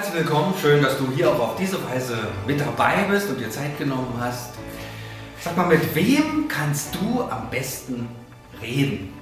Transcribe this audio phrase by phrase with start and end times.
[0.00, 2.16] Herzlich willkommen, schön, dass du hier auch auf diese Weise
[2.46, 4.54] mit dabei bist und dir Zeit genommen hast.
[5.42, 8.08] Sag mal, mit wem kannst du am besten
[8.62, 9.12] reden?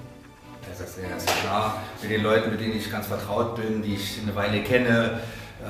[0.68, 3.96] Das ist ja ganz klar, mit den Leuten, mit denen ich ganz vertraut bin, die
[3.96, 5.18] ich eine Weile kenne,
[5.60, 5.66] äh,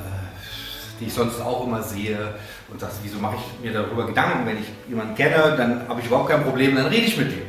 [1.01, 2.35] die ich sonst auch immer sehe
[2.71, 4.47] und sagst, wieso mache ich mir darüber Gedanken?
[4.47, 7.49] Wenn ich jemanden kenne, dann habe ich überhaupt kein Problem, dann rede ich mit dem.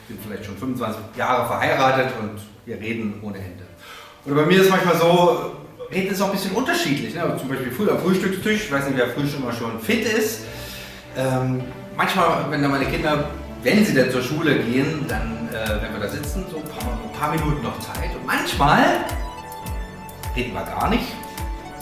[0.00, 3.64] Ich bin vielleicht schon 25 Jahre verheiratet und wir reden ohne Ende.
[4.24, 7.14] Oder bei mir ist es manchmal so, reden ist auch ein bisschen unterschiedlich.
[7.14, 7.36] Ne?
[7.38, 10.40] Zum Beispiel früher am Frühstückstisch, ich weiß nicht, wer früh immer schon fit ist.
[11.16, 11.62] Ähm,
[11.96, 13.30] manchmal, wenn dann meine Kinder,
[13.62, 16.92] wenn sie dann zur Schule gehen, dann, äh, wenn wir da sitzen, so ein paar,
[16.92, 18.14] ein paar Minuten noch Zeit.
[18.14, 18.84] Und manchmal
[20.36, 21.04] reden wir gar nicht.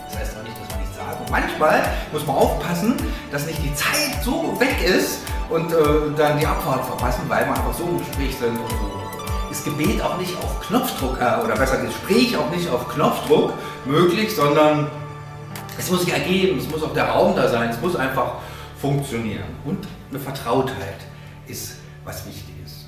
[0.08, 1.18] Das heißt auch nicht, dass wir nichts sagen.
[1.20, 2.96] Und manchmal muss man aufpassen,
[3.30, 5.76] dass nicht die Zeit so weg ist und äh,
[6.16, 9.01] dann die Abfahrt verpassen, weil wir einfach so im Gespräch sind und so
[9.52, 13.52] ist Gebet auch nicht auf Knopfdruck, äh, oder besser Gespräch auch nicht auf Knopfdruck
[13.84, 14.90] möglich, sondern
[15.78, 18.36] es muss sich ergeben, es muss auch der Raum da sein, es muss einfach
[18.80, 19.44] funktionieren.
[19.64, 21.00] Und eine Vertrautheit
[21.46, 22.86] ist was Wichtiges.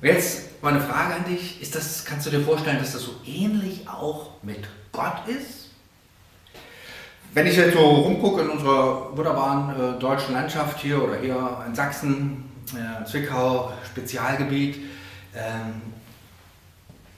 [0.00, 3.88] Jetzt meine Frage an dich, ist das, kannst du dir vorstellen, dass das so ähnlich
[3.88, 5.70] auch mit Gott ist?
[7.34, 11.74] Wenn ich jetzt so rumgucke in unserer wunderbaren äh, deutschen Landschaft hier oder hier in
[11.74, 14.78] Sachsen, äh, Zwickau, Spezialgebiet,
[15.38, 15.82] ähm,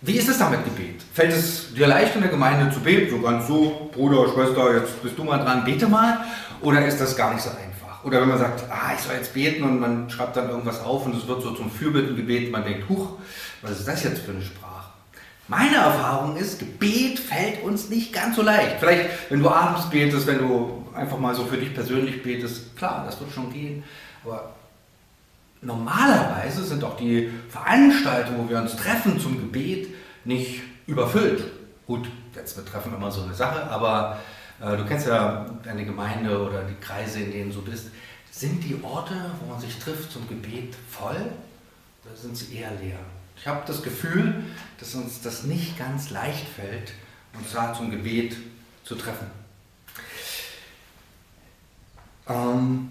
[0.02, 1.02] wie ist es da mit Gebet?
[1.12, 3.10] Fällt es dir leicht in der Gemeinde zu beten?
[3.10, 6.20] So ganz so, Bruder, Schwester, jetzt bist du mal dran, bete mal?
[6.62, 8.02] Oder ist das gar nicht so einfach?
[8.04, 11.04] Oder wenn man sagt, ah, ich soll jetzt beten und man schreibt dann irgendwas auf
[11.04, 13.10] und es wird so zum Fürbittengebet, man denkt, huch,
[13.60, 14.70] was ist das jetzt für eine Sprache?
[15.48, 18.76] Meine Erfahrung ist, Gebet fällt uns nicht ganz so leicht.
[18.78, 23.02] Vielleicht, wenn du abends betest, wenn du einfach mal so für dich persönlich betest, klar,
[23.04, 23.82] das wird schon gehen.
[24.24, 24.54] Aber
[25.62, 29.88] normalerweise sind auch die Veranstaltungen, wo wir uns treffen zum Gebet,
[30.24, 31.44] nicht überfüllt.
[31.86, 34.18] Gut, jetzt betreffen immer so eine Sache, aber
[34.60, 37.90] äh, du kennst ja deine Gemeinde oder die Kreise, in denen du bist.
[38.30, 41.16] Sind die Orte, wo man sich trifft zum Gebet, voll
[42.04, 42.98] oder sind sie eher leer?
[43.36, 44.44] Ich habe das Gefühl,
[44.78, 46.92] dass uns das nicht ganz leicht fällt,
[47.38, 48.36] uns da zum Gebet
[48.84, 49.26] zu treffen.
[52.28, 52.90] Ähm,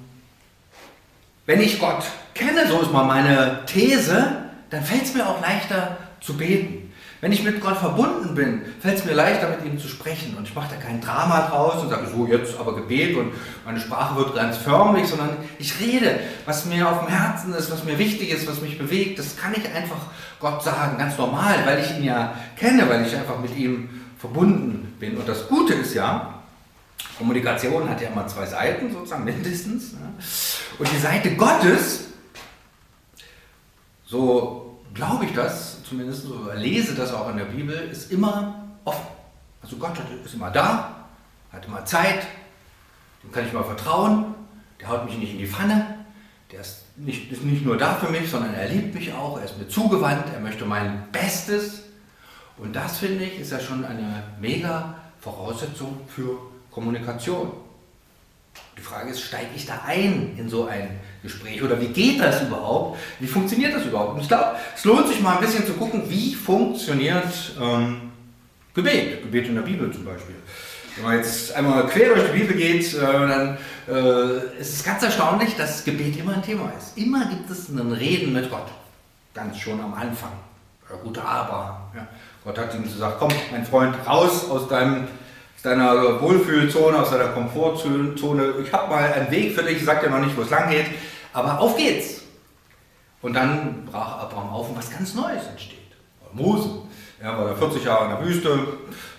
[1.50, 2.04] wenn ich Gott
[2.36, 4.24] kenne, so ist mal meine These,
[4.70, 6.92] dann fällt es mir auch leichter zu beten.
[7.22, 10.36] Wenn ich mit Gott verbunden bin, fällt es mir leichter, mit ihm zu sprechen.
[10.38, 13.34] Und ich mache da kein Drama draus und sage, so jetzt aber Gebet und
[13.66, 17.84] meine Sprache wird ganz förmlich, sondern ich rede, was mir auf dem Herzen ist, was
[17.84, 19.18] mir wichtig ist, was mich bewegt.
[19.18, 20.06] Das kann ich einfach
[20.40, 23.90] Gott sagen, ganz normal, weil ich ihn ja kenne, weil ich einfach mit ihm
[24.20, 25.18] verbunden bin.
[25.18, 26.39] Und das Gute ist ja,
[27.18, 29.94] Kommunikation hat ja immer zwei Seiten, sozusagen mindestens.
[29.94, 30.14] Ne?
[30.78, 32.10] Und die Seite Gottes
[34.10, 39.08] so glaube ich das, zumindest so lese das auch in der Bibel, ist immer offen.
[39.62, 39.94] Also Gott
[40.26, 41.06] ist immer da,
[41.52, 42.26] hat immer Zeit,
[43.24, 44.34] dem kann ich mal vertrauen,
[44.82, 46.06] der haut mich nicht in die Pfanne,
[46.52, 49.46] der ist nicht, ist nicht nur da für mich, sondern er liebt mich auch, er
[49.46, 51.84] ist mir zugewandt, er möchte mein Bestes.
[52.58, 56.40] Und das finde ich ist ja schon eine mega Voraussetzung für
[56.72, 57.52] Kommunikation.
[58.78, 62.42] Die Frage ist, steige ich da ein in so ein Gespräch oder wie geht das
[62.44, 62.98] überhaupt?
[63.20, 64.16] Wie funktioniert das überhaupt?
[64.16, 67.28] Und ich glaube, es lohnt sich mal ein bisschen zu gucken, wie funktioniert
[67.62, 68.12] ähm,
[68.74, 70.36] Gebet, Gebet in der Bibel zum Beispiel.
[70.96, 73.58] Wenn man jetzt einmal quer durch die Bibel geht, äh, dann
[73.88, 76.98] äh, ist es ganz erstaunlich, dass Gebet immer ein Thema ist.
[76.98, 78.68] Immer gibt es ein Reden mit Gott.
[79.34, 80.32] Ganz schon am Anfang.
[80.90, 81.78] Der gute Abraham.
[81.96, 82.08] Ja.
[82.44, 85.08] Gott hat ihm gesagt, komm, mein Freund, raus aus deinem
[85.60, 88.54] aus deiner Wohlfühlzone, aus deiner Komfortzone.
[88.64, 90.70] Ich habe mal einen Weg für dich, ich sage dir noch nicht, wo es lang
[90.70, 90.86] geht,
[91.34, 92.22] aber auf geht's.
[93.22, 95.80] Und dann brach Abraham auf und was ganz Neues entsteht.
[96.32, 96.70] Mose,
[97.20, 98.58] er war 40 Jahre in der Wüste,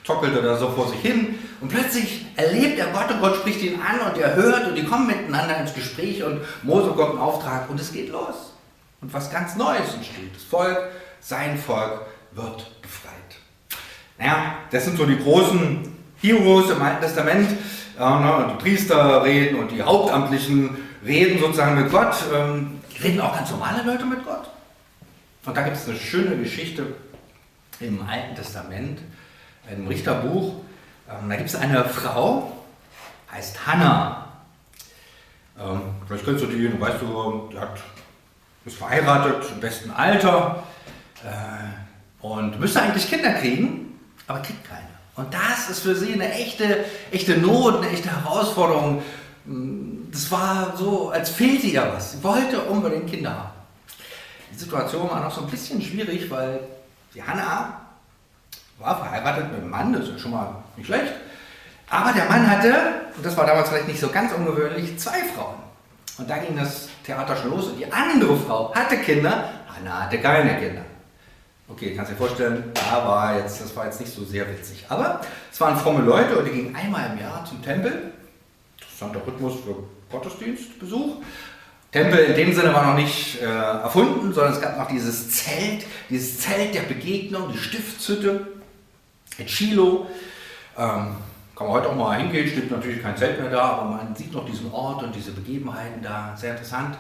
[0.03, 3.79] zockelte da so vor sich hin und plötzlich erlebt er Gott und Gott spricht ihn
[3.79, 7.69] an und er hört und die kommen miteinander ins Gespräch und Mose bekommt einen Auftrag
[7.69, 8.55] und es geht los.
[9.03, 10.35] Und was ganz Neues entsteht.
[10.35, 10.79] Das Volk,
[11.21, 13.13] sein Volk wird befreit.
[14.19, 15.90] Naja, das sind so die großen
[16.21, 17.51] Heroes im Alten Testament.
[17.99, 22.15] Ne, die Priester reden und die Hauptamtlichen reden sozusagen mit Gott.
[22.35, 24.49] Ähm, reden auch ganz normale Leute mit Gott.
[25.45, 26.87] Und da gibt es eine schöne Geschichte
[27.81, 29.01] im Alten Testament,
[29.71, 30.55] im Richterbuch.
[31.09, 32.57] Ähm, da gibt es eine Frau,
[33.33, 34.29] heißt Hannah.
[35.59, 37.79] Ähm, vielleicht kennst du die, weißt du, die hat,
[38.65, 40.63] ist verheiratet, im besten Alter
[41.25, 44.90] äh, und müsste eigentlich Kinder kriegen, aber kriegt keine.
[45.21, 49.03] Und das ist für sie eine echte, echte Not, eine echte Herausforderung.
[50.11, 52.13] Das war so, als fehlte ihr was.
[52.13, 53.51] Sie wollte unbedingt Kinder haben.
[54.51, 56.61] Die Situation war noch so ein bisschen schwierig, weil
[57.15, 57.83] die Hanna
[58.79, 61.13] war verheiratet mit einem Mann, das ist schon mal nicht schlecht.
[61.91, 62.73] Aber der Mann hatte,
[63.15, 65.57] und das war damals vielleicht nicht so ganz ungewöhnlich, zwei Frauen.
[66.17, 70.19] Und da ging das Theater schon los und die andere Frau hatte Kinder, Anna hatte
[70.19, 70.83] keine Kinder.
[71.73, 74.85] Okay, kannst dir vorstellen, da war jetzt, das war jetzt nicht so sehr witzig.
[74.89, 75.21] Aber
[75.51, 78.13] es waren fromme Leute und die gingen einmal im Jahr zum Tempel.
[78.81, 79.77] Interessanter Rhythmus für
[80.11, 81.23] Gottesdienstbesuch.
[81.93, 85.87] Tempel in dem Sinne war noch nicht äh, erfunden, sondern es gab noch dieses Zelt,
[86.09, 88.47] dieses Zelt der Begegnung, die Stiftshütte
[89.39, 90.07] in Shiloh.
[90.77, 91.17] Ähm,
[91.57, 94.33] kann man heute auch mal hingehen, steht natürlich kein Zelt mehr da, aber man sieht
[94.33, 96.97] noch diesen Ort und diese Begebenheiten da, sehr interessant.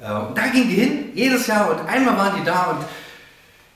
[0.00, 2.84] Äh, und da ging die hin, jedes Jahr, und einmal waren die da und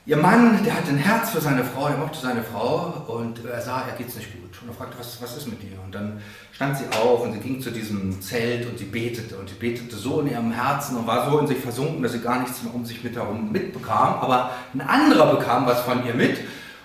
[0.07, 3.61] Ihr Mann, der hat ein Herz für seine Frau, er mochte seine Frau und er
[3.61, 4.63] sah, er geht's nicht gut.
[4.63, 5.79] Und er fragte, was, was ist mit dir?
[5.85, 9.37] Und dann stand sie auf und sie ging zu diesem Zelt und sie betete.
[9.37, 12.21] Und sie betete so in ihrem Herzen und war so in sich versunken, dass sie
[12.21, 14.15] gar nichts mehr um sich mit herum mitbekam.
[14.21, 16.39] Aber ein anderer bekam was von ihr mit.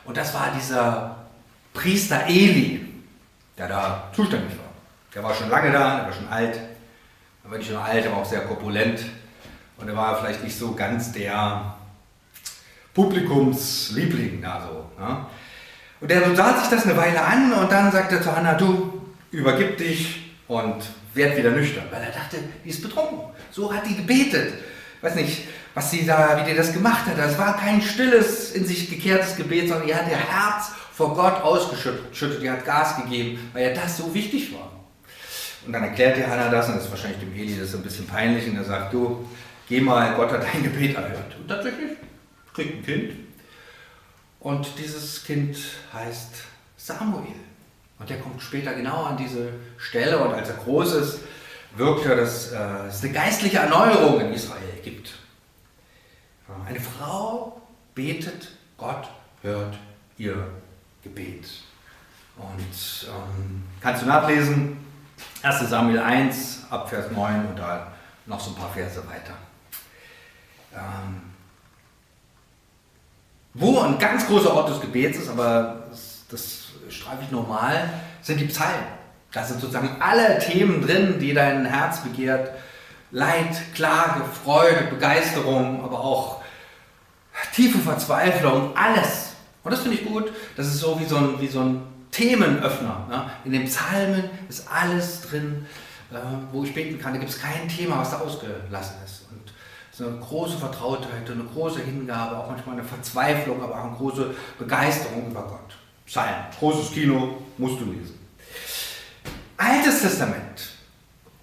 [0.03, 1.15] Und das war dieser
[1.73, 2.85] Priester Eli,
[3.57, 4.65] der da zuständig war.
[5.13, 6.59] Der war schon lange da, der war schon alt.
[7.45, 9.05] Er war nicht nur alt, er war auch sehr korpulent.
[9.77, 11.75] Und er war vielleicht nicht so ganz der
[12.95, 15.03] Publikumsliebling da so.
[15.03, 15.25] Ne?
[16.01, 19.01] Und der sah sich das eine Weile an und dann sagte er zu Hannah, du
[19.31, 20.83] übergib dich und
[21.13, 23.19] werd wieder nüchtern, weil er dachte, die ist betrunken.
[23.51, 24.53] So hat die gebetet.
[25.01, 27.17] Weiß nicht, was sie da, wie die das gemacht hat.
[27.17, 31.41] Das war kein stilles, in sich gekehrtes Gebet, sondern ihr hat ihr Herz vor Gott
[31.41, 34.71] ausgeschüttet, ihr hat Gas gegeben, weil ihr das so wichtig war.
[35.65, 38.07] Und dann erklärt ihr Hannah das, und das ist wahrscheinlich dem Eli das ein bisschen
[38.07, 39.27] peinlich, und er sagt, du,
[39.67, 41.35] geh mal, Gott hat dein Gebet erhört.
[41.37, 41.91] Und tatsächlich,
[42.55, 43.13] kriegt ein Kind.
[44.39, 45.57] Und dieses Kind
[45.93, 46.43] heißt
[46.77, 47.35] Samuel.
[47.99, 51.19] Und der kommt später genau an diese Stelle und als er groß ist,
[51.75, 55.15] wirkt er, dass äh, es eine geistliche Erneuerung in Israel gibt.
[56.65, 57.61] Eine Frau
[57.93, 59.09] betet, Gott
[59.41, 59.77] hört
[60.17, 60.47] ihr
[61.03, 61.47] Gebet.
[62.37, 64.77] Und ähm, kannst du nachlesen,
[65.41, 67.91] 1 Samuel 1 ab Vers 9 und da
[68.25, 69.33] noch so ein paar Verse weiter.
[70.73, 71.34] Ähm,
[73.55, 77.89] wo ein ganz großer Ort des Gebets ist, aber das, das streife ich normal,
[78.21, 78.85] sind die Psalmen.
[79.31, 82.51] Da sind sozusagen alle Themen drin, die dein Herz begehrt.
[83.11, 86.41] Leid, Klage, Freude, Begeisterung, aber auch
[87.53, 89.33] tiefe Verzweiflung, alles.
[89.63, 90.31] Und das finde ich gut.
[90.57, 91.81] Das ist so wie so ein, wie so ein
[92.11, 93.07] Themenöffner.
[93.09, 93.29] Ne?
[93.45, 95.65] In den Psalmen ist alles drin,
[96.11, 96.15] äh,
[96.51, 97.13] wo ich beten kann.
[97.13, 99.25] Da gibt es kein Thema, was da ausgelassen ist
[99.97, 104.35] so eine große Vertrautheit, eine große Hingabe, auch manchmal eine Verzweiflung, aber auch eine große
[104.59, 105.77] Begeisterung über Gott.
[106.05, 108.19] Psalm, großes Kino, musst du lesen.
[109.55, 110.73] Altes Testament,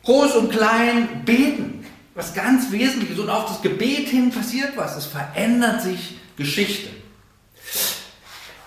[0.03, 5.07] groß und klein, beten, was ganz Wesentliches und auf das Gebet hin passiert was, es
[5.07, 6.91] verändert sich Geschichte.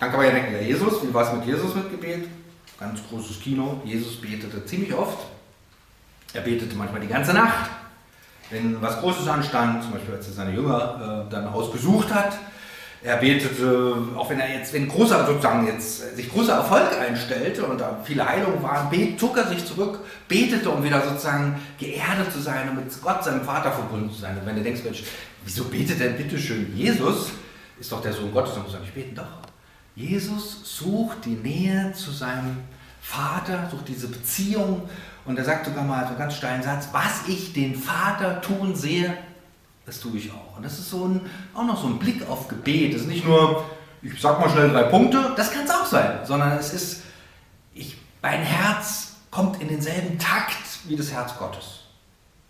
[0.00, 2.28] Dann kann man ja denken, ja Jesus, wie war es mit Jesus mit Gebet?
[2.80, 5.18] Ganz großes Kino, Jesus betete ziemlich oft.
[6.34, 7.70] Er betete manchmal die ganze Nacht
[8.50, 12.36] wenn was Großes anstand, zum Beispiel als er seine Jünger äh, dann ausgesucht hat,
[13.02, 17.80] er betete, auch wenn er jetzt, wenn großer sozusagen jetzt sich großer Erfolg einstellte und
[17.80, 22.40] da viele Heilungen waren, bet, zog er sich zurück, betete, um wieder sozusagen geerdet zu
[22.40, 24.36] sein und mit Gott, seinem Vater, verbunden zu sein.
[24.38, 25.04] Und wenn du denkst, Mensch,
[25.44, 27.30] wieso betet denn bitte schön Jesus?
[27.78, 29.14] Ist doch der Sohn Gottes, dann muss er nicht beten.
[29.14, 29.24] Doch.
[29.94, 32.56] Jesus sucht die Nähe zu seinem
[33.00, 34.88] Vater, sucht diese Beziehung
[35.26, 38.74] und er sagt sogar mal so einen ganz steilen Satz, was ich den Vater tun
[38.74, 39.16] sehe,
[39.84, 40.56] das tue ich auch.
[40.56, 41.20] Und das ist so ein,
[41.54, 42.94] auch noch so ein Blick auf Gebet.
[42.94, 43.64] Das ist nicht nur,
[44.02, 47.02] ich sag mal schnell drei Punkte, das kann es auch sein, sondern es ist,
[47.74, 51.80] ich, mein Herz kommt in denselben Takt wie das Herz Gottes.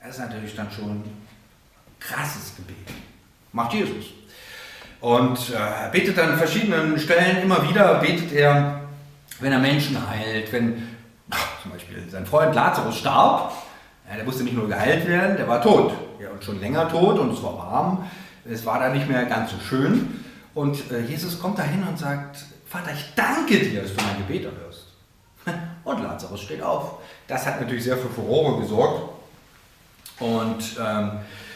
[0.00, 1.26] Das ist natürlich dann schon ein
[1.98, 2.76] krasses Gebet.
[3.52, 4.06] Macht Jesus.
[5.00, 8.80] Und äh, er betet an verschiedenen Stellen immer wieder, betet er,
[9.40, 10.95] wenn er Menschen heilt, wenn
[11.62, 13.52] zum Beispiel sein Freund Lazarus starb,
[14.08, 15.92] ja, der musste nicht nur geheilt werden, der war tot.
[16.20, 18.10] Ja, und schon länger tot und es war warm.
[18.48, 20.24] Es war da nicht mehr ganz so schön.
[20.54, 24.44] Und äh, Jesus kommt dahin und sagt, Vater, ich danke dir, dass du mein Gebet
[24.44, 24.86] erhörst.
[25.84, 26.98] Und Lazarus steht auf.
[27.28, 29.10] Das hat natürlich sehr für Furore gesorgt.
[30.18, 31.12] Und ähm,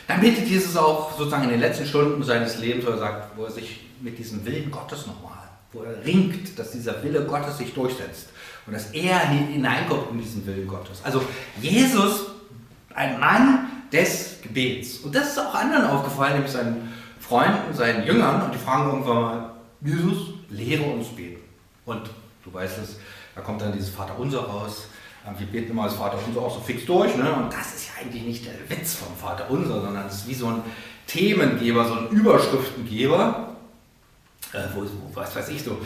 [0.06, 3.44] dann betet Jesus auch sozusagen in den letzten Stunden seines Lebens, wo er sagt, wo
[3.44, 7.74] er sich mit diesem Willen Gottes nochmal, wo er ringt, dass dieser Wille Gottes sich
[7.74, 8.28] durchsetzt.
[8.66, 11.00] Und dass er hineinkommt in diesen Willen Gottes.
[11.02, 11.22] Also
[11.60, 12.26] Jesus,
[12.94, 14.98] ein Mann des Gebets.
[14.98, 18.42] Und das ist auch anderen aufgefallen, nämlich seinen Freunden, seinen Jüngern.
[18.42, 19.50] Und die fragen irgendwann mal,
[19.80, 21.40] Jesus, lehre uns beten.
[21.84, 22.10] Und
[22.44, 22.96] du weißt es,
[23.34, 24.88] da kommt dann dieses Vaterunser raus.
[25.38, 27.14] Wir beten immer das Vaterunser auch so fix durch.
[27.16, 27.32] Ne?
[27.32, 30.46] Und das ist ja eigentlich nicht der Witz vom Vaterunser, sondern es ist wie so
[30.46, 30.62] ein
[31.06, 33.54] Themengeber, so ein Überschriftengeber.
[34.52, 35.78] äh, wo, wo, was weiß ich so,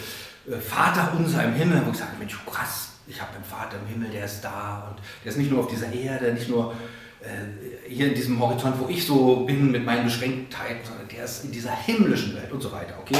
[0.50, 3.86] äh, Vater unser im Himmel, wo ich sage, Mensch, krass, ich habe einen Vater im
[3.86, 6.74] Himmel, der ist da und der ist nicht nur auf dieser Erde, nicht nur
[7.20, 11.44] äh, hier in diesem Horizont, wo ich so bin mit meinen Beschränktheiten, sondern der ist
[11.44, 12.94] in dieser himmlischen Welt und so weiter.
[13.00, 13.18] Okay,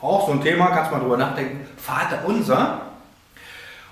[0.00, 1.66] auch so ein Thema, kannst du mal drüber nachdenken.
[1.76, 2.82] Vater unser.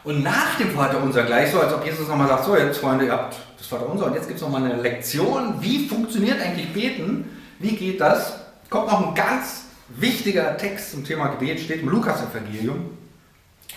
[0.02, 3.04] Und nach dem Vater unser gleich so, als ob Jesus nochmal sagt, so jetzt Freunde,
[3.04, 6.72] ihr habt das Vater unser und jetzt gibt es nochmal eine Lektion, wie funktioniert eigentlich
[6.72, 7.26] Beten,
[7.58, 8.40] wie geht das?
[8.70, 9.64] Kommt noch ein ganz
[9.96, 12.90] wichtiger Text zum Thema Gebet, steht im Lukas-Evangelium,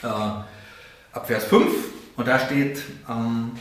[0.02, 1.72] äh, ab Vers 5
[2.16, 3.52] und da steht, ähm,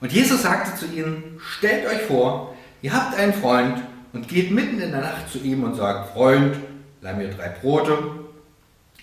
[0.00, 3.82] und Jesus sagte zu ihnen, stellt euch vor, ihr habt einen Freund
[4.12, 6.56] und geht mitten in der Nacht zu ihm und sagt, Freund,
[7.00, 7.98] leih mir drei Brote,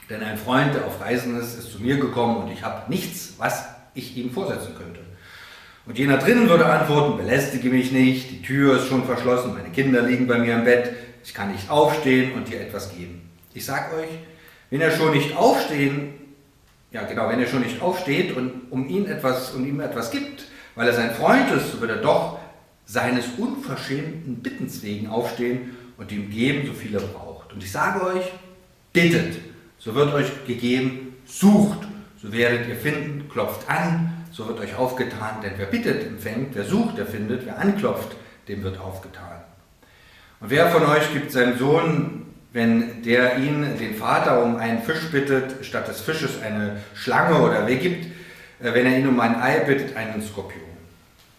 [0.10, 3.36] denn ein Freund, der auf Reisen ist, ist zu mir gekommen und ich habe nichts,
[3.38, 5.00] was ich ihm vorsetzen könnte.
[5.86, 10.01] Und jener drinnen würde antworten, belästige mich nicht, die Tür ist schon verschlossen, meine Kinder
[10.01, 10.93] liegen bei mir im Bett,
[11.29, 13.29] ich kann nicht aufstehen und dir etwas geben.
[13.53, 14.09] Ich sage euch,
[14.71, 16.15] wenn er schon nicht aufstehen,
[16.91, 20.45] ja genau, wenn er schon nicht aufsteht und um ihn etwas, um ihm etwas gibt,
[20.74, 22.39] weil er sein Freund ist, so wird er doch
[22.86, 27.53] seines unverschämten Bittens wegen aufstehen und ihm geben, so viel er braucht.
[27.53, 28.25] Und ich sage euch,
[28.91, 29.38] bittet,
[29.77, 31.88] so wird euch gegeben, sucht,
[32.19, 36.65] so werdet ihr finden, klopft an, so wird euch aufgetan, denn wer bittet, empfängt, wer
[36.65, 38.15] sucht, der findet, wer anklopft,
[38.48, 39.38] dem wird aufgetan.
[40.41, 45.12] Und wer von euch gibt seinem Sohn, wenn der ihn, den Vater, um einen Fisch
[45.12, 49.36] bittet, statt des Fisches eine Schlange oder wer gibt, äh, wenn er ihn um ein
[49.36, 50.63] Ei bittet, einen Skorpion?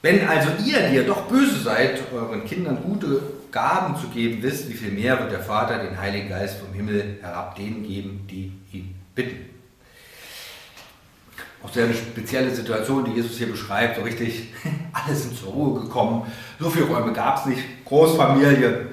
[0.03, 4.69] Wenn also ihr, die ihr doch böse seid, euren Kindern gute Gaben zu geben wisst,
[4.69, 8.53] wie viel mehr wird der Vater den Heiligen Geist vom Himmel herab denen geben, die
[8.73, 9.51] ihn bitten.
[11.63, 14.49] Auch sehr eine spezielle Situation, die Jesus hier beschreibt, so richtig,
[14.93, 18.90] alle sind zur Ruhe gekommen, so viele Räume gab es nicht, Großfamilie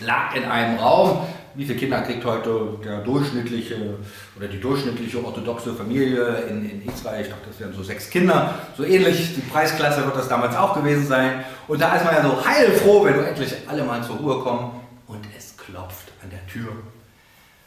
[0.00, 3.96] lag in einem Raum, wie viele Kinder kriegt heute der durchschnittliche
[4.36, 7.22] oder die durchschnittliche orthodoxe Familie in, in Israel?
[7.22, 8.54] Ich glaube, das wären so sechs Kinder.
[8.76, 11.44] So ähnlich, die Preisklasse wird das damals auch gewesen sein.
[11.66, 14.80] Und da ist man ja so heilfroh, wenn du endlich alle mal zur Ruhe kommen
[15.08, 16.70] und es klopft an der Tür.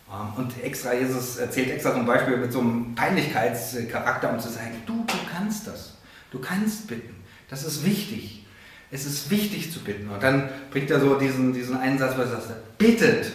[0.09, 4.81] Ähm, und extra, Jesus erzählt extra zum Beispiel mit so einem Peinlichkeitscharakter, um zu sagen,
[4.85, 5.97] du, du kannst das.
[6.31, 7.15] Du kannst bitten.
[7.49, 8.40] Das ist wichtig.
[8.91, 10.09] Es ist wichtig zu bitten.
[10.09, 13.31] Und dann bringt er so diesen, diesen Einsatz, wo er sagt, bittet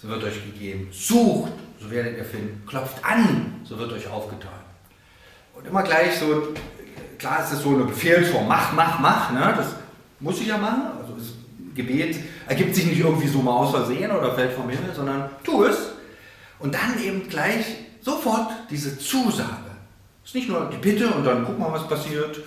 [0.00, 0.88] so wird euch gegeben.
[0.92, 2.64] Sucht, so werdet ihr finden.
[2.66, 4.52] Klopft an, so wird euch aufgetan.
[5.54, 6.54] Und immer gleich so,
[7.18, 9.54] klar ist es so eine Befehlsform, mach, mach, mach, ne?
[9.56, 9.74] das
[10.20, 10.82] muss ich ja machen.
[11.00, 11.26] Also das
[11.74, 12.16] Gebet
[12.46, 15.76] ergibt sich nicht irgendwie so mal aus Versehen oder fällt vom Himmel, sondern tu es.
[16.60, 17.64] Und dann eben gleich
[18.00, 19.48] sofort diese Zusage.
[20.22, 22.38] Es ist nicht nur die Bitte und dann guck mal, was passiert.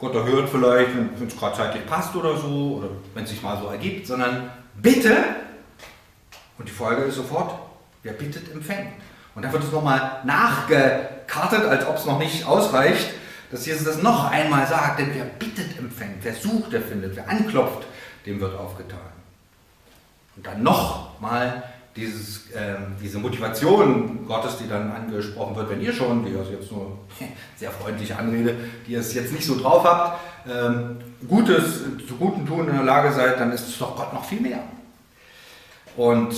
[0.00, 3.60] Gott erhört vielleicht, wenn es gerade zeitlich passt oder so, oder wenn es sich mal
[3.60, 5.14] so ergibt, sondern bitte
[6.58, 7.54] und die Folge ist sofort,
[8.02, 8.92] wer bittet, empfängt.
[9.34, 13.10] Und dann wird es nochmal nachgekartet, als ob es noch nicht ausreicht,
[13.50, 17.28] dass Jesus das noch einmal sagt, denn wer bittet, empfängt, wer sucht, der findet, wer
[17.28, 17.86] anklopft,
[18.26, 18.98] dem wird aufgetan.
[20.36, 21.62] Und dann nochmal
[21.96, 26.70] dieses, äh, diese Motivation Gottes, die dann angesprochen wird, wenn ihr schon, die also jetzt
[26.70, 26.98] nur
[27.56, 28.56] sehr freundliche Anrede,
[28.86, 32.84] die ihr es jetzt nicht so drauf habt, ähm, Gutes zu Guten tun in der
[32.84, 34.62] Lage seid, dann ist es doch Gott noch viel mehr.
[35.96, 36.34] Und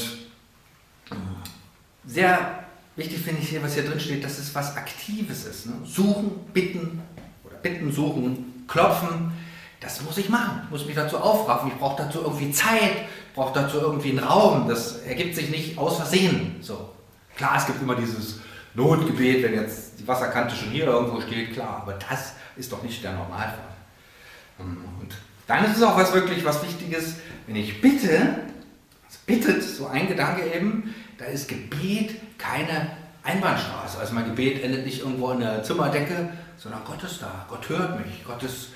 [2.05, 2.65] sehr
[2.97, 5.67] wichtig finde ich hier, was hier drin steht, dass es was Aktives ist.
[5.67, 5.75] Ne?
[5.85, 7.03] Suchen, bitten
[7.45, 9.33] oder bitten, suchen, klopfen,
[9.81, 10.63] das muss ich machen.
[10.65, 11.71] Ich muss mich dazu aufraffen.
[11.71, 14.69] Ich brauche dazu irgendwie Zeit, ich brauche dazu irgendwie einen Raum.
[14.69, 16.57] Das ergibt sich nicht aus Versehen.
[16.61, 16.91] So.
[17.35, 18.41] Klar, es gibt immer dieses
[18.75, 23.03] Notgebet, wenn jetzt die Wasserkante schon hier irgendwo steht, klar, aber das ist doch nicht
[23.03, 23.73] der Normalfall.
[24.59, 25.09] Und
[25.47, 27.15] dann ist es auch was wirklich was Wichtiges,
[27.47, 28.41] wenn ich bitte,
[29.25, 32.91] bittet, so ein Gedanke eben, da ist Gebet keine
[33.23, 33.99] Einbahnstraße.
[33.99, 38.05] Also mein Gebet endet nicht irgendwo in der Zimmerdecke, sondern Gott ist da, Gott hört
[38.05, 38.69] mich, Gott ist,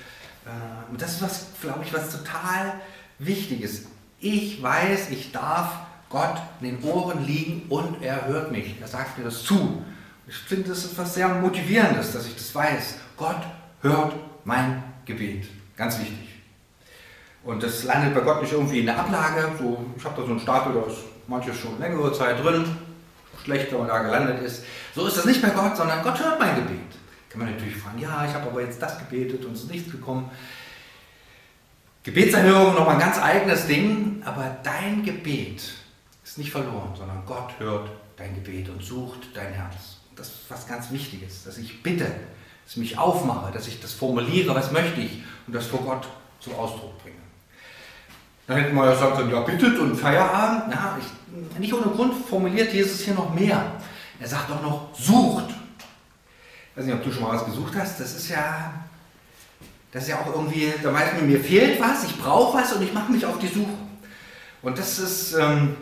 [0.47, 2.81] äh, und das ist was, glaube ich, was total
[3.19, 3.87] wichtig ist.
[4.18, 5.73] Ich weiß, ich darf
[6.08, 9.82] Gott in den Ohren liegen und er hört mich, er sagt mir das zu.
[10.26, 12.96] Ich finde, das ist was sehr Motivierendes, dass ich das weiß.
[13.16, 13.42] Gott
[13.82, 15.46] hört mein Gebet.
[15.76, 16.37] Ganz wichtig.
[17.44, 19.52] Und das landet bei Gott nicht irgendwie in der Ablage.
[19.58, 22.64] So, ich habe da so einen Stapel, da ist manches schon längere Zeit drin,
[23.44, 24.64] schlecht, wenn man da gelandet ist.
[24.94, 26.80] So ist das nicht bei Gott, sondern Gott hört mein Gebet.
[27.28, 29.92] Kann man natürlich fragen, ja, ich habe aber jetzt das gebetet und es ist nichts
[29.92, 30.30] gekommen.
[32.07, 35.61] Gebetserhörung nochmal ein ganz eigenes Ding, aber dein Gebet
[36.23, 39.97] ist nicht verloren, sondern Gott hört dein Gebet und sucht dein Herz.
[40.15, 43.93] Das ist was ganz Wichtiges, dass ich bitte, dass ich mich aufmache, dass ich das
[43.93, 46.07] formuliere, was möchte ich und das vor Gott
[46.39, 47.17] zum Ausdruck bringe.
[48.47, 50.73] Dann hätten wir ja sagen können, ja bittet und Feierabend.
[50.73, 53.73] Ja, ich, nicht ohne Grund formuliert Jesus hier noch mehr.
[54.21, 55.51] Er sagt auch noch, sucht.
[56.71, 57.99] Ich weiß nicht, ob du schon mal was gesucht hast.
[57.99, 58.73] Das ist ja,
[59.93, 62.83] das ist ja auch irgendwie, da weiß man, mir fehlt was, ich brauche was und
[62.83, 63.73] ich mache mich auf die Suche.
[64.62, 65.76] Und das ist, ähm,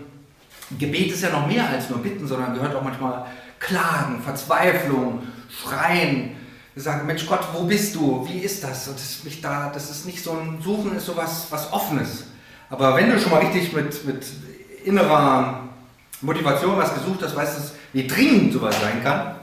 [0.78, 3.26] Gebet ist ja noch mehr als nur bitten, sondern gehört auch manchmal
[3.58, 6.36] Klagen, Verzweiflung, Schreien,
[6.76, 8.26] sagen, Mensch Gott, wo bist du?
[8.28, 8.88] Wie ist das?
[8.88, 11.72] Und das ist mich da, das ist nicht so ein Suchen, ist so was, was
[11.72, 12.24] Offenes.
[12.68, 14.26] Aber wenn du schon mal richtig mit, mit
[14.84, 15.68] innerer
[16.20, 19.36] Motivation was gesucht hast, weißt du, wie dringend sowas sein kann.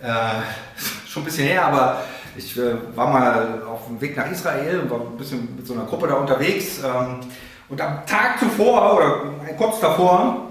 [0.00, 0.42] Äh,
[1.08, 2.02] schon ein bisschen her, aber
[2.36, 5.74] ich äh, war mal auf dem Weg nach Israel und war ein bisschen mit so
[5.74, 6.80] einer Gruppe da unterwegs.
[6.84, 7.20] Ähm,
[7.68, 10.50] und am Tag zuvor oder kurz davor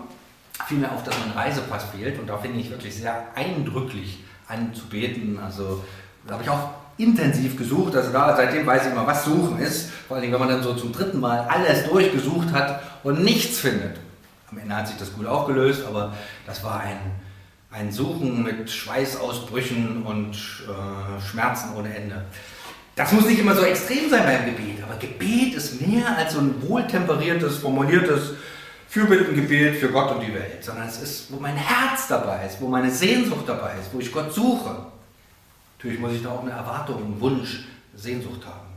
[0.67, 2.19] fiel mir auf, dass mein Reisepass fehlt.
[2.19, 5.39] Und da finde ich wirklich sehr eindrücklich anzubeten.
[5.43, 5.83] Also
[6.27, 7.95] da habe ich auch intensiv gesucht.
[7.95, 9.89] Also da, seitdem weiß ich immer, was Suchen ist.
[10.07, 13.97] Vor allem, wenn man dann so zum dritten Mal alles durchgesucht hat und nichts findet.
[14.51, 16.13] Am Ende hat sich das gut aufgelöst, aber
[16.45, 16.97] das war ein,
[17.75, 22.23] ein Suchen mit Schweißausbrüchen und äh, Schmerzen ohne Ende.
[22.95, 26.39] Das muss nicht immer so extrem sein beim Gebet, aber Gebet ist mehr als so
[26.39, 28.31] ein wohltemperiertes, formuliertes
[28.87, 32.69] Fürbittengebet für Gott und die Welt, sondern es ist, wo mein Herz dabei ist, wo
[32.69, 34.85] meine Sehnsucht dabei ist, wo ich Gott suche.
[35.77, 38.69] Natürlich muss ich da auch eine Erwartung, einen Wunsch, Sehnsucht haben.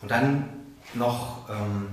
[0.00, 0.48] Und dann
[0.94, 1.88] noch ähm,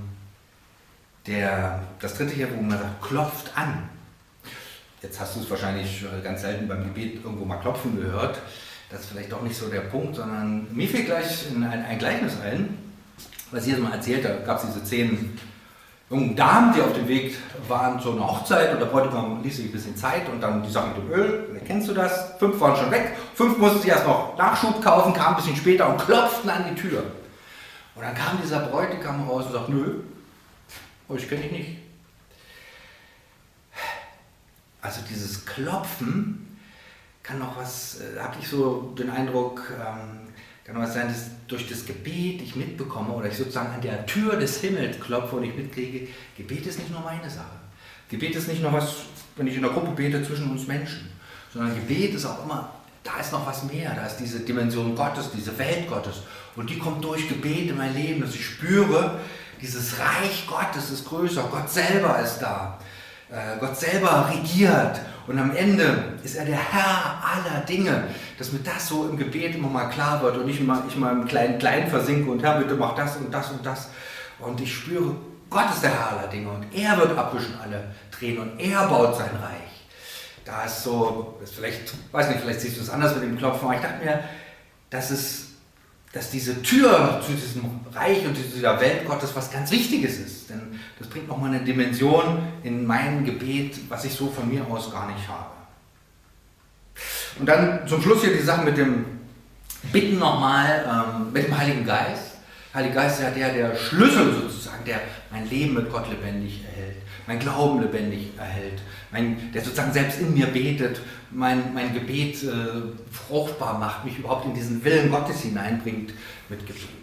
[1.26, 3.90] der, das dritte hier, wo man sagt, klopft an.
[5.02, 8.40] Jetzt hast du es wahrscheinlich äh, ganz selten beim Gebet irgendwo mal klopfen gehört.
[8.90, 12.34] Das ist vielleicht doch nicht so der Punkt, sondern mir fiel gleich ein, ein Gleichnis
[12.44, 12.78] ein,
[13.52, 14.46] was Jesus mal erzählt hat.
[14.46, 15.38] gab es diese zehn
[16.10, 17.38] jungen Damen, die auf dem Weg
[17.68, 20.72] waren zu einer Hochzeit und der Bräutigam ließ sich ein bisschen Zeit und dann die
[20.72, 22.34] Sache mit dem Öl, kennst du das?
[22.40, 25.88] Fünf waren schon weg, fünf mussten sie erst noch Nachschub kaufen, kamen ein bisschen später
[25.88, 27.04] und klopften an die Tür.
[27.96, 30.00] Und dann kam dieser Bräutigam raus und sagt, nö,
[31.10, 31.89] euch kenne ich nicht.
[34.82, 36.58] Also dieses Klopfen
[37.24, 40.30] kann noch was, äh, habe ich so den Eindruck, ähm,
[40.64, 44.06] kann noch was sein, dass durch das Gebet ich mitbekomme oder ich sozusagen an der
[44.06, 47.60] Tür des Himmels klopfe und ich mitkriege, Gebet ist nicht nur meine Sache.
[48.10, 48.96] Gebet ist nicht nur was,
[49.36, 51.10] wenn ich in der Gruppe bete, zwischen uns Menschen,
[51.54, 55.30] sondern Gebet ist auch immer, da ist noch was mehr, da ist diese Dimension Gottes,
[55.36, 56.22] diese Welt Gottes
[56.56, 59.20] und die kommt durch Gebet in mein Leben, dass ich spüre,
[59.62, 62.80] dieses Reich Gottes ist größer, Gott selber ist da.
[63.32, 68.06] Äh, Gott selber regiert und am Ende ist er der Herr aller Dinge,
[68.40, 71.12] dass mir das so im Gebet immer mal klar wird und ich mal, ich mal
[71.14, 73.90] im kleinen Klein versinke und Herr, bitte mach das und das und das.
[74.40, 75.16] Und ich spüre,
[75.50, 79.16] Gott ist der Herr aller Dinge und er wird abwischen alle Tränen und er baut
[79.16, 79.70] sein Reich.
[80.44, 83.68] Da ist so, ist vielleicht, weiß nicht, vielleicht siehst du es anders mit dem Klopfen,
[83.68, 84.24] aber ich dachte mir,
[84.90, 85.50] dass es
[86.12, 90.50] dass diese Tür zu diesem Reich und zu dieser Welt Gottes was ganz Wichtiges ist.
[90.50, 90.69] Denn
[91.00, 95.08] das bringt nochmal eine Dimension in mein Gebet, was ich so von mir aus gar
[95.08, 95.50] nicht habe.
[97.40, 99.06] Und dann zum Schluss hier die Sache mit dem
[99.94, 102.36] Bitten nochmal, ähm, mit dem Heiligen Geist.
[102.74, 105.00] Heiliger Geist ist ja der, der Schlüssel sozusagen, der
[105.32, 108.82] mein Leben mit Gott lebendig erhält, mein Glauben lebendig erhält,
[109.12, 111.00] mein, der sozusagen selbst in mir betet,
[111.32, 112.48] mein, mein Gebet äh,
[113.12, 116.14] fruchtbar macht, mich überhaupt in diesen Willen Gottes hineinbringt
[116.50, 116.99] mit Gebet.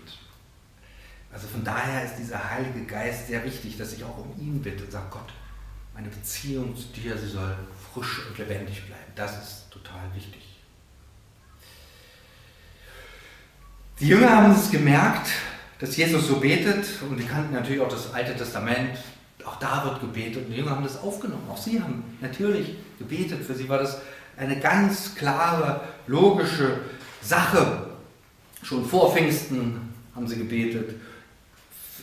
[1.37, 4.85] Also von daher ist dieser Heilige Geist sehr wichtig, dass ich auch um ihn bitte
[4.85, 5.35] und sage, Gott,
[5.93, 7.55] meine Beziehung zu dir, sie soll
[7.93, 9.13] frisch und lebendig bleiben.
[9.15, 10.41] Das ist total wichtig.
[14.01, 15.29] Die Jünger haben es gemerkt,
[15.79, 18.97] dass Jesus so betet und die kannten natürlich auch das Alte Testament.
[19.45, 21.47] Auch da wird gebetet und die Jünger haben das aufgenommen.
[21.51, 23.45] Auch sie haben natürlich gebetet.
[23.45, 24.01] Für sie war das
[24.39, 26.79] eine ganz klare, logische
[27.21, 27.89] Sache.
[28.63, 30.95] Schon vor Pfingsten haben sie gebetet.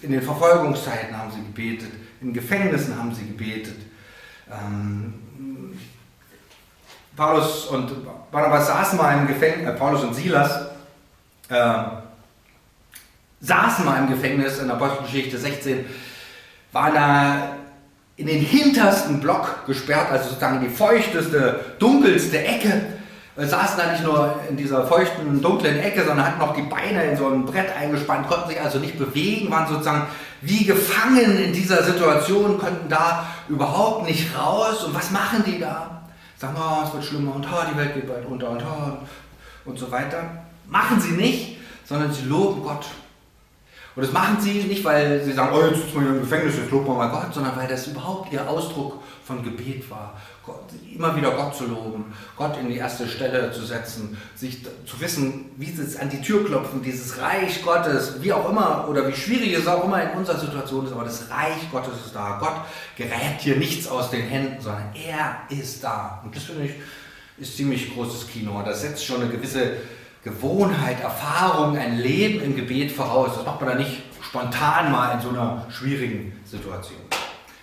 [0.04, 1.92] In den Verfolgungszeiten haben sie gebetet.
[2.22, 3.78] In Gefängnissen haben sie gebetet.
[4.52, 5.14] Ähm,
[7.16, 7.92] Paulus und
[8.32, 10.68] Barnabas saßen mal im Gefängnis, äh, Paulus und Silas
[11.50, 11.84] äh,
[13.40, 15.86] saßen mal im Gefängnis in der Apostelgeschichte 16,
[16.72, 17.56] waren da
[18.16, 22.82] in den hintersten Block gesperrt, also sozusagen die feuchteste, dunkelste Ecke.
[23.36, 27.18] Saßen da nicht nur in dieser feuchten, dunklen Ecke, sondern hatten noch die Beine in
[27.18, 30.06] so ein Brett eingespannt, konnten sich also nicht bewegen, waren sozusagen
[30.42, 34.84] wie gefangen in dieser Situation, konnten da überhaupt nicht raus.
[34.84, 36.04] Und was machen die da?
[36.38, 39.80] Sagen, oh, es wird schlimmer und oh, die Welt geht bald unter und oh, und
[39.80, 40.24] so weiter.
[40.68, 42.86] Machen sie nicht, sondern sie loben Gott
[43.96, 46.72] Und das machen sie nicht, weil sie sagen, oh, jetzt sitzen wir im Gefängnis, jetzt
[46.72, 50.20] loben wir mal Gott, sondern weil das überhaupt ihr Ausdruck von Gebet war.
[50.44, 55.00] Gott, immer wieder Gott zu loben, Gott in die erste Stelle zu setzen, sich zu
[55.00, 59.08] wissen, wie sie es an die Tür klopfen, dieses Reich Gottes, wie auch immer, oder
[59.08, 62.38] wie schwierig es auch immer in unserer Situation ist, aber das Reich Gottes ist da.
[62.40, 62.62] Gott
[62.98, 66.20] gerät hier nichts aus den Händen, sondern er ist da.
[66.24, 66.74] Und das finde ich,
[67.38, 68.62] ist ziemlich großes Kino.
[68.66, 69.78] Das setzt schon eine gewisse
[70.24, 73.32] Gewohnheit, Erfahrung, ein Leben im Gebet voraus.
[73.36, 77.00] Das macht man dann nicht spontan mal in so einer schwierigen Situation.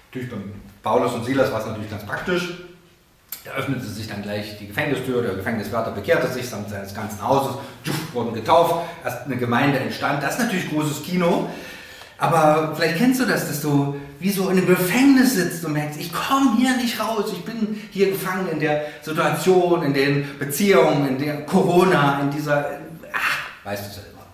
[0.09, 2.55] Natürlich beim Paulus und Silas war es natürlich ganz praktisch.
[3.44, 7.57] Da öffnete sich dann gleich die Gefängnistür, der Gefängniswärter bekehrte sich samt seines ganzen Hauses,
[8.12, 10.23] wurden getauft, erst eine Gemeinde entstand.
[10.23, 11.49] Das ist natürlich großes Kino.
[12.20, 15.98] Aber vielleicht kennst du das, dass du wie so in einem Gefängnis sitzt und merkst,
[15.98, 21.09] ich komme hier nicht raus, ich bin hier gefangen in der Situation, in den Beziehungen,
[21.09, 22.72] in der Corona, in dieser,
[23.11, 24.26] ach, weißt du selber.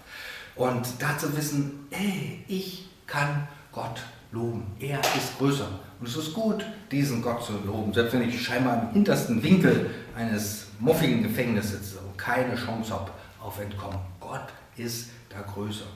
[0.56, 5.68] Und da zu wissen, ey, ich kann Gott loben, er ist größer.
[6.00, 9.90] Und es ist gut, diesen Gott zu loben, selbst wenn ich scheinbar im hintersten Winkel
[10.16, 14.00] eines muffigen Gefängnisses sitze und keine Chance habe auf Entkommen.
[14.18, 15.86] Gott ist da größer.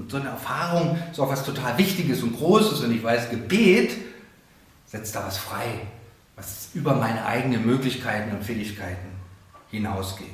[0.00, 2.80] Und so eine Erfahrung ist auch was total Wichtiges und Großes.
[2.80, 3.92] Und ich weiß, Gebet
[4.86, 5.82] setzt da was frei,
[6.36, 9.10] was über meine eigenen Möglichkeiten und Fähigkeiten
[9.70, 10.26] hinausgeht.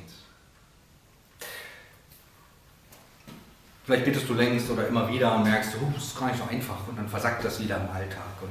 [3.85, 6.45] Vielleicht betest du längst oder immer wieder und merkst, oh, das ist gar nicht so
[6.49, 8.23] einfach und dann versackt das wieder im Alltag.
[8.41, 8.51] Und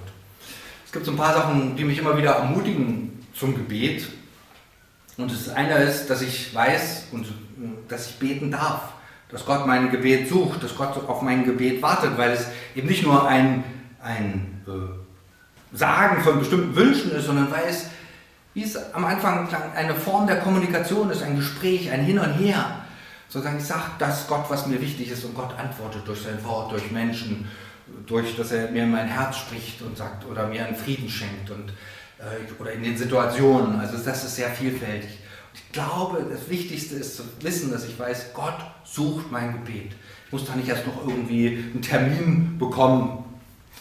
[0.86, 4.06] es gibt so ein paar Sachen, die mich immer wieder ermutigen zum Gebet.
[5.18, 7.28] Und das eine ist, dass ich weiß und
[7.88, 8.95] dass ich beten darf
[9.30, 13.04] dass Gott mein Gebet sucht, dass Gott auf mein Gebet wartet, weil es eben nicht
[13.04, 13.64] nur ein,
[14.02, 17.88] ein äh, Sagen von bestimmten Wünschen ist, sondern weil es,
[18.54, 22.34] wie es am Anfang klang, eine Form der Kommunikation ist, ein Gespräch, ein Hin und
[22.34, 22.82] Her.
[23.28, 26.72] Sozusagen, ich sage das Gott, was mir wichtig ist, und Gott antwortet durch sein Wort,
[26.72, 27.50] durch Menschen,
[28.06, 31.50] durch, dass er mir in mein Herz spricht und sagt oder mir einen Frieden schenkt
[31.50, 31.72] und,
[32.20, 33.80] äh, oder in den Situationen.
[33.80, 35.20] Also das ist sehr vielfältig.
[35.56, 39.94] Ich glaube, das Wichtigste ist zu wissen, dass ich weiß, Gott sucht mein Gebet.
[40.26, 43.24] Ich muss da nicht erst noch irgendwie einen Termin bekommen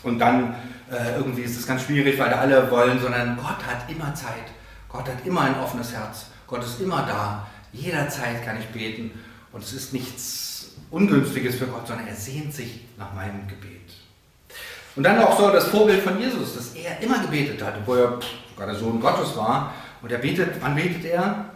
[0.04, 0.54] und dann
[0.90, 4.52] äh, irgendwie ist es ganz schwierig, weil alle wollen, sondern Gott hat immer Zeit.
[4.88, 6.26] Gott hat immer ein offenes Herz.
[6.46, 7.46] Gott ist immer da.
[7.72, 9.10] Jederzeit kann ich beten
[9.52, 13.74] und es ist nichts Ungünstiges für Gott, sondern er sehnt sich nach meinem Gebet.
[14.94, 18.18] Und dann auch so das Vorbild von Jesus, dass er immer gebetet hat, obwohl er
[18.50, 19.74] sogar der Sohn Gottes war.
[20.02, 21.46] Und er betet, wann betet er?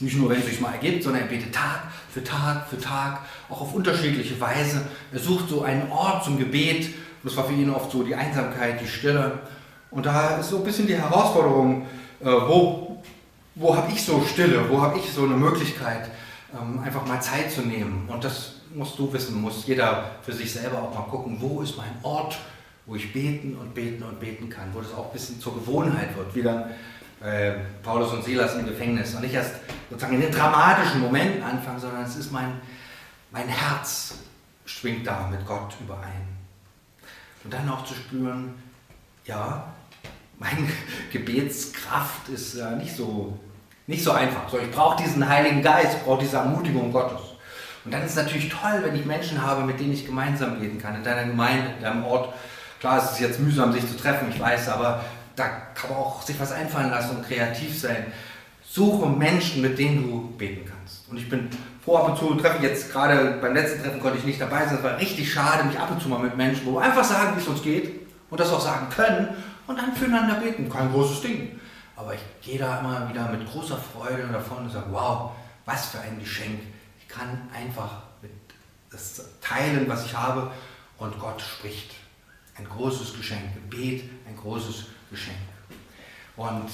[0.00, 1.82] Nicht nur, wenn es sich mal ergibt, sondern er betet Tag
[2.12, 4.82] für Tag für Tag, auch auf unterschiedliche Weise.
[5.12, 6.86] Er sucht so einen Ort zum Gebet.
[6.86, 9.40] Und das war für ihn oft so die Einsamkeit, die Stille.
[9.90, 11.86] Und da ist so ein bisschen die Herausforderung,
[12.20, 13.02] äh, wo,
[13.54, 16.10] wo habe ich so Stille, wo habe ich so eine Möglichkeit,
[16.54, 18.08] ähm, einfach mal Zeit zu nehmen.
[18.08, 21.76] Und das musst du wissen, muss jeder für sich selber auch mal gucken, wo ist
[21.76, 22.38] mein Ort,
[22.86, 26.16] wo ich beten und beten und beten kann, wo das auch ein bisschen zur Gewohnheit
[26.16, 26.70] wird, wieder
[27.22, 27.52] äh,
[27.82, 29.14] Paulus und Silas im Gefängnis.
[29.14, 29.54] Und nicht erst
[29.88, 32.60] sozusagen in den dramatischen Momenten anfangen, sondern es ist mein,
[33.30, 34.14] mein Herz
[34.64, 36.28] schwingt da mit Gott überein.
[37.44, 38.54] Und dann auch zu spüren,
[39.24, 39.64] ja,
[40.38, 40.68] meine
[41.12, 43.38] Gebetskraft ist ja nicht so,
[43.86, 44.48] nicht so einfach.
[44.48, 47.20] So, ich brauche diesen Heiligen Geist, ich brauche diese Ermutigung Gottes.
[47.84, 50.78] Und dann ist es natürlich toll, wenn ich Menschen habe, mit denen ich gemeinsam beten
[50.78, 52.34] kann, in deiner Gemeinde, in deinem Ort.
[52.78, 55.04] Klar, es ist jetzt mühsam, sich zu treffen, ich weiß, aber
[55.40, 58.12] da kann man auch sich was einfallen lassen und kreativ sein.
[58.62, 61.08] Suche Menschen, mit denen du beten kannst.
[61.08, 61.48] Und ich bin
[61.84, 64.76] froh ab und zu, treffe jetzt gerade beim letzten Treffen konnte ich nicht dabei sein.
[64.76, 67.36] Es war richtig schade, mich ab und zu mal mit Menschen, wo wir einfach sagen,
[67.36, 69.28] wie es uns geht und das auch sagen können
[69.66, 70.68] und dann füreinander beten.
[70.68, 71.58] Kein großes Ding.
[71.96, 75.32] Aber ich gehe da immer wieder mit großer Freude davon und sage, wow,
[75.64, 76.60] was für ein Geschenk.
[76.98, 78.02] Ich kann einfach
[78.90, 80.50] das teilen, was ich habe
[80.98, 81.94] und Gott spricht.
[82.56, 83.54] Ein großes Geschenk.
[83.54, 84.04] Gebet,
[84.42, 85.36] großes Geschenk.
[86.36, 86.70] Und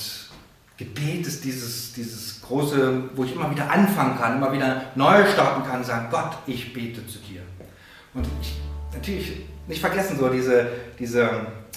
[0.76, 5.68] Gebet ist dieses, dieses große, wo ich immer wieder anfangen kann, immer wieder neu starten
[5.68, 7.40] kann, sagen, Gott, ich bete zu dir.
[8.12, 8.57] Und ich,
[8.92, 9.33] natürlich
[9.66, 11.29] nicht vergessen, so diese, diese,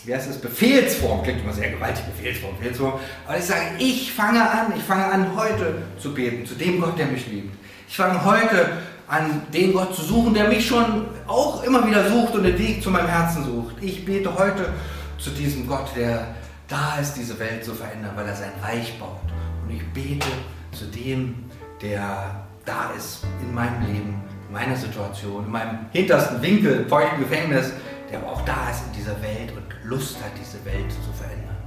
[0.04, 2.94] wie heißt das, Befehlsform, klingt immer sehr gewaltig, Befehlsform, Befehlsform,
[3.26, 7.00] aber ich sage, ich fange an, ich fange an, heute zu beten, zu dem Gott,
[7.00, 7.56] der mich liebt.
[7.88, 12.36] Ich fange heute an, den Gott zu suchen, der mich schon auch immer wieder sucht
[12.36, 13.76] und den Weg zu meinem Herzen sucht.
[13.82, 14.74] Ich bete heute
[15.20, 16.36] zu diesem Gott, der
[16.68, 19.20] da ist, diese Welt zu verändern, weil er sein Reich baut.
[19.64, 20.28] Und ich bete
[20.72, 21.50] zu dem,
[21.82, 27.74] der da ist in meinem Leben, in meiner Situation, in meinem hintersten Winkel, feuchten Gefängnis,
[28.10, 31.58] der aber auch da ist in dieser Welt und Lust hat, diese Welt zu verändern.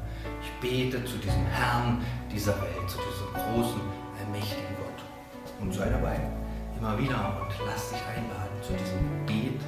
[0.41, 3.81] Ich bete zu diesem Herrn dieser Welt, zu diesem großen,
[4.19, 5.05] allmächtigen Gott.
[5.61, 6.19] Und sei dabei
[6.79, 9.61] immer wieder und lass dich einladen zu diesem Gebet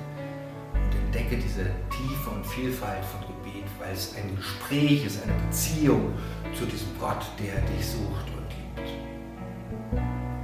[1.14, 6.12] entdecke diese Tiefe und Vielfalt von Gebet, weil es ein Gespräch ist, eine Beziehung
[6.59, 8.90] zu diesem Gott, der dich sucht und liebt.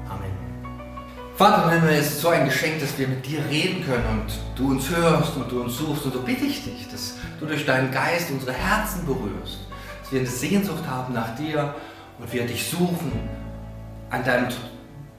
[0.09, 0.31] Amen.
[1.35, 4.33] Vater im Himmel, es ist so ein Geschenk, dass wir mit dir reden können und
[4.55, 6.05] du uns hörst und du uns suchst.
[6.05, 9.67] Und so bitte ich dich, dass du durch deinen Geist unsere Herzen berührst,
[10.03, 11.75] dass wir eine Sehnsucht haben nach dir
[12.19, 13.13] und wir dich suchen,
[14.11, 14.49] an deinem,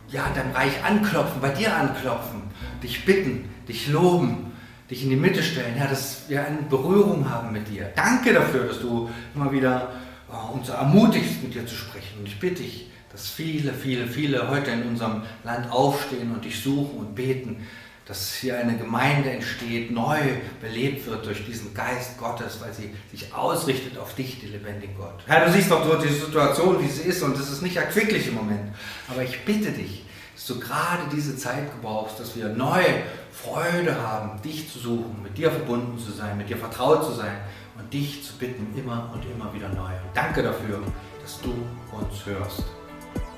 [0.08, 2.42] ja, an deinem Reich anklopfen, bei dir anklopfen,
[2.82, 4.51] dich bitten, dich loben,
[4.92, 7.92] dich in die Mitte stellen, ja, dass wir eine Berührung haben mit dir.
[7.96, 9.94] Danke dafür, dass du immer wieder
[10.30, 12.20] oh, uns ermutigst, mit dir zu sprechen.
[12.20, 16.62] Und ich bitte dich, dass viele, viele, viele heute in unserem Land aufstehen und dich
[16.62, 17.66] suchen und beten,
[18.06, 20.18] dass hier eine Gemeinde entsteht, neu
[20.60, 25.24] belebt wird durch diesen Geist Gottes, weil sie sich ausrichtet auf dich, die lebendige Gott.
[25.28, 28.28] Herr, du siehst doch dort die Situation, wie sie ist und es ist nicht erquicklich
[28.28, 28.74] im Moment.
[29.08, 30.04] Aber ich bitte dich,
[30.36, 35.38] dass du gerade diese Zeit gebrauchst, dass wir neue Freude haben, dich zu suchen, mit
[35.38, 37.42] dir verbunden zu sein, mit dir vertraut zu sein
[37.78, 39.92] und dich zu bitten, immer und immer wieder neu.
[40.14, 40.82] Danke dafür,
[41.22, 41.54] dass du
[41.92, 42.64] uns hörst.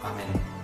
[0.02, 0.63] Amen.